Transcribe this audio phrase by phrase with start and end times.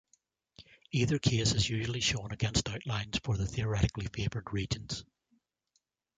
[0.91, 5.03] Either case is usually shown against outlines for the theoretically favored regions.